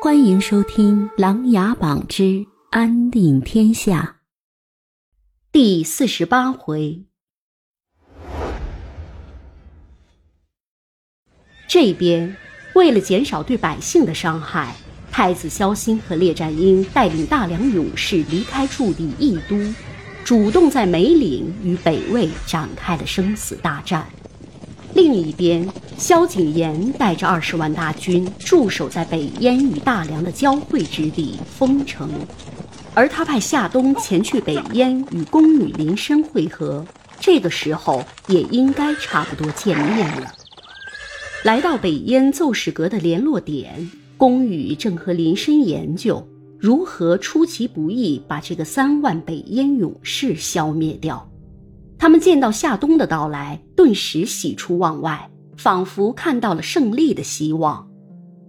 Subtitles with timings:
[0.00, 4.18] 欢迎收听《琅琊榜之安定天下》
[5.50, 7.04] 第四十八回。
[11.66, 12.36] 这边
[12.76, 14.76] 为了减少对百姓的伤害，
[15.10, 19.56] 太子萧兴和列战英带领大梁勇士离开驻地义都，
[20.24, 24.08] 主动在梅岭与北魏展开了生死大战。
[25.10, 25.66] 另一边，
[25.96, 32.10] 萧景琰带着二十万大军驻守在北燕与大梁的交汇之地丰城，
[32.92, 36.84] 而他派夏冬前去北燕与宫女林深会合，
[37.18, 40.30] 这个时候也应该差不多见面了。
[41.42, 46.22] 来到北燕奏史阁的联络点，宫羽正和林深研究
[46.58, 51.26] 如何出其不意把这个三万北燕勇士消灭掉。
[51.98, 57.88] 他们见到夏冬的到来，顿时喜出望外，仿佛看到了胜利的希望。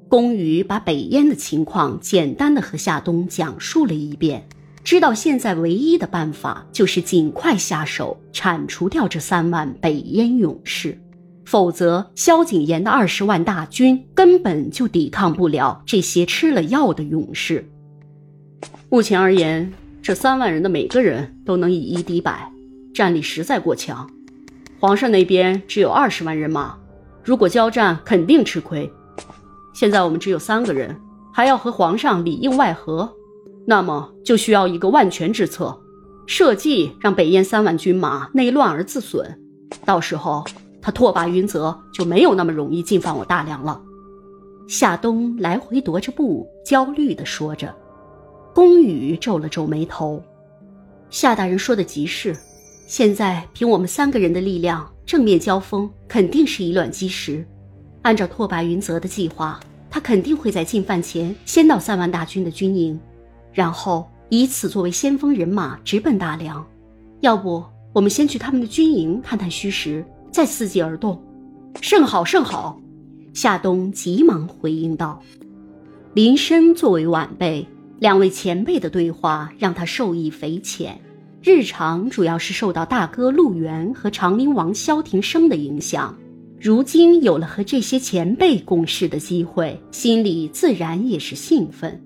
[0.07, 4.47] 宫羽把北燕的情况简单的和夏冬讲述了一遍，
[4.83, 10.99] 知道现在唯一的办法就是尽快下手铲除掉这三万北燕勇士，
[11.45, 17.67] 否则萧景琰的二十万大军根本就抵抗不了这些吃了药的勇士。
[18.89, 19.71] 目前而言，
[20.03, 22.51] 这三万人的每个人都能以一敌百。
[22.93, 24.09] 战力实在过强，
[24.79, 26.77] 皇上那边只有二十万人马，
[27.23, 28.91] 如果交战肯定吃亏。
[29.73, 30.99] 现在我们只有三个人，
[31.33, 33.09] 还要和皇上里应外合，
[33.65, 35.79] 那么就需要一个万全之策，
[36.25, 39.39] 设计让北燕三万军马内乱而自损，
[39.85, 40.43] 到时候
[40.81, 43.81] 他拓跋云泽就没有那么容易进犯我大梁了。
[44.67, 47.73] 夏冬来回踱着步，焦虑地说着。
[48.53, 50.21] 宫羽皱了皱眉头，
[51.09, 52.35] 夏大人说的极是。
[52.89, 57.45] 现在凭我们三个人的力量，正面交锋肯定是以卵击石。
[58.01, 59.59] 按照拓跋云泽的计划，
[59.91, 62.99] 他肯定会在进犯前先到三万大军的军营，
[63.53, 66.65] 然后以此作为先锋人马直奔大梁。
[67.19, 67.63] 要不，
[67.93, 71.23] 我们先去他们的军营探探虚实，再伺机而动。
[71.81, 72.81] 甚好，甚好！
[73.35, 75.21] 夏冬急忙回应道。
[76.15, 77.67] 林深作为晚辈，
[77.99, 80.99] 两位前辈的对话让他受益匪浅。
[81.41, 86.13] 日常主要是受到大哥陆源和长陵王萧庭生的影响，
[86.59, 92.01] 如今有了和这些前辈共事的机会，心里自然也是兴奋。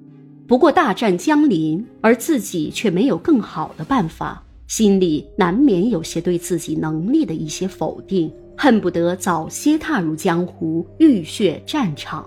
[0.46, 12.24] 不过大战将临，而自己却没有更好的办法，心里难免有些对自己能力的一些否定，恨不得早些踏入江湖，浴血战场。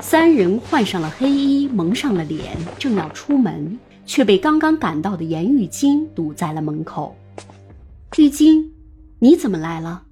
[0.00, 2.42] 三人换上了黑衣，蒙上了脸，
[2.78, 3.78] 正要出门。
[4.06, 7.14] 却被刚刚赶到的颜玉金堵在了门口。
[8.16, 8.72] 玉金，
[9.18, 10.04] 你怎么来了？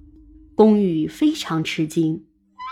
[0.53, 2.23] 宫羽非常吃惊。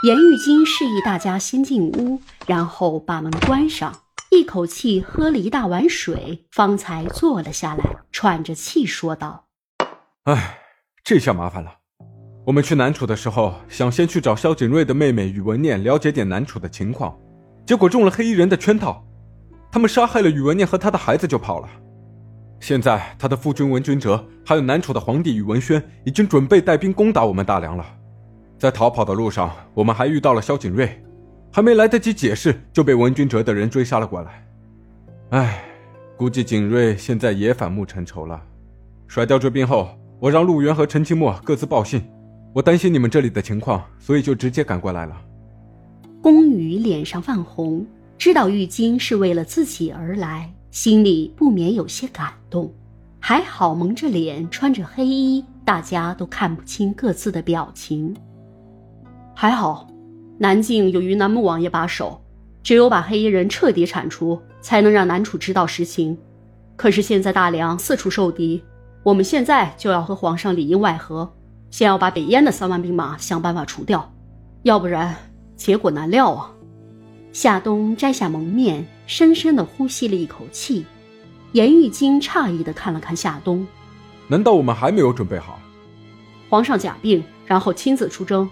[0.05, 4.01] 颜玉金示意大家先进屋，然后把门关上，
[4.31, 9.45] 一口气喝了一大碗水，方才坐了下来，喘着气说道
[10.25, 10.59] ：“哎，
[11.03, 11.77] 这下麻烦了。
[12.45, 17.17] 我们去南楚的时候，想先去找萧景睿的妹妹宇文念了解点南楚的情况，
[17.65, 19.01] 结果中了黑衣人的圈套。”
[19.73, 21.67] 他们杀害了宇文念和他的孩子就跑了，
[22.59, 27.83] 现在他的夫君文君哲还有南楚的皇帝宇文轩已经准备带兵攻打我们大梁了。
[28.59, 30.87] 在逃跑的路上，我们还遇到了萧景睿，
[31.51, 34.47] 还没来得及解释，就被文君哲的人追杀了过来。
[35.31, 35.63] 唉，
[36.15, 38.39] 估计景睿现在也反目成仇了。
[39.07, 42.07] 甩掉追兵后，我让陆源和陈清墨各自报信，
[42.53, 45.19] 我担心你们这里的情况，所以就直接赶过来了。
[46.21, 47.83] 宫羽脸上泛红。
[48.23, 52.73] 知道玉京是为了自己而来，心里不免有些感动。
[53.19, 58.15] 还好蒙着脸，穿着黑衣，大家都看不清各自的表情。
[59.35, 59.89] 还好，
[60.37, 62.23] 南境有于南穆王爷把守，
[62.63, 66.17] 只有把黑衣人彻底铲除，才能让南楚知道实情。
[66.77, 68.63] 可是现在大梁四处受敌，
[69.03, 71.29] 我们现在就要和皇上里应外合，
[71.71, 74.13] 先要把北燕的三万兵马想办法除掉，
[74.61, 75.13] 要不然
[75.57, 76.52] 结果难料啊！
[77.33, 80.85] 夏冬摘下蒙面，深深的呼吸了一口气。
[81.53, 83.65] 颜玉京诧异的看了看夏冬
[84.29, 85.59] ：“难道我们还没有准备好？”
[86.47, 88.47] 皇上假病，然后亲自出征，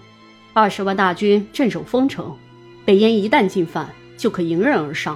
[0.54, 2.36] 二十万大军镇守丰城，
[2.84, 3.88] 北燕一旦进犯，
[4.18, 5.16] 就可迎刃而上。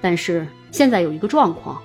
[0.00, 1.82] 但是现在有一个状况，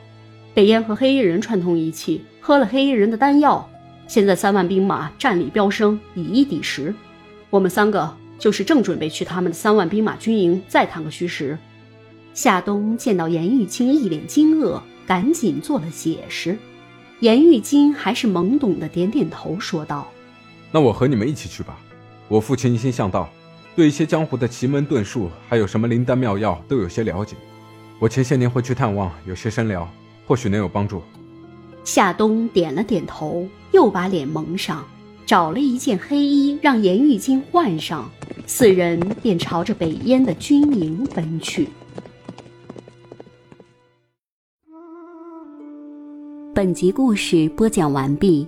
[0.54, 3.68] 北燕和黑衣人串通一气，喝了黑衣人的丹药，
[4.08, 6.94] 现在三万兵马战力飙升，以一敌十。
[7.50, 8.16] 我们三个。
[8.40, 11.58] 就是正准备去他们的三万兵马军营再探个虚实。
[12.34, 16.58] 夏冬见到颜玉清一脸惊愕，赶紧做了解释。
[17.20, 20.08] 颜玉清还是懵懂的点点头，说道
[20.72, 21.78] ：“那我和你们一起去吧。
[22.30, 23.30] 我父亲一心向道，
[23.76, 27.36] 对一些江湖的奇门遁术，还有什么灵丹妙药都有些了解。
[28.00, 29.86] 我前些年回去探望，有些深聊，
[30.26, 31.02] 或许能有帮助。
[31.84, 34.88] 夏冬点了点头，又把脸蒙上，
[35.30, 38.10] 找了一件黑衣让颜玉金换上，
[38.48, 41.70] 四人便朝着北燕的军营奔去。
[46.52, 48.48] 本集故事播讲完毕，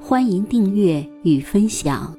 [0.00, 2.16] 欢迎订阅与分享。